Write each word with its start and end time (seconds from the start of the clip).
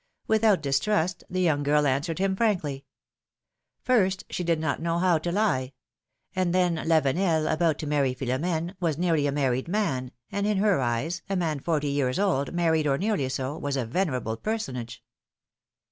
Without 0.25 0.63
distrust 0.63 1.23
the 1.29 1.41
young 1.41 1.61
girl 1.61 1.85
answered 1.85 2.17
him 2.17 2.35
frankly. 2.35 2.85
First, 3.83 4.23
she 4.31 4.43
did 4.43 4.59
not 4.59 4.81
know 4.81 4.97
how 4.97 5.19
to 5.19 5.31
lie; 5.31 5.73
and 6.35 6.55
then 6.55 6.77
Lavenel, 6.87 7.45
about 7.45 7.77
to 7.77 7.85
marry 7.85 8.15
Philora^ne, 8.15 8.73
was 8.79 8.97
nearly 8.97 9.27
a 9.27 9.31
married 9.31 9.67
man, 9.67 10.09
and 10.31 10.47
in 10.47 10.57
her 10.57 10.79
eyes, 10.81 11.21
a 11.29 11.35
man 11.35 11.59
forty 11.59 11.89
years 11.89 12.17
old, 12.17 12.51
married 12.51 12.87
or 12.87 12.97
nearly 12.97 13.29
so, 13.29 13.55
was 13.55 13.77
a 13.77 13.85
venerable 13.85 14.37
personage. 14.37 15.03